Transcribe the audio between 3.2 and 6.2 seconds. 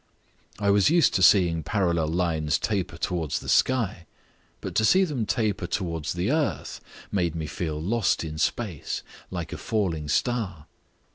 the sky. But to see them taper towards